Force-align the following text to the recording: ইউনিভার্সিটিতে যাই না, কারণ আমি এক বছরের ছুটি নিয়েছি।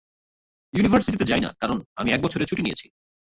ইউনিভার্সিটিতে 0.73 1.25
যাই 1.25 1.41
না, 1.41 1.49
কারণ 1.61 1.77
আমি 1.95 2.09
এক 2.11 2.19
বছরের 2.21 2.49
ছুটি 2.49 2.61
নিয়েছি। 2.61 2.85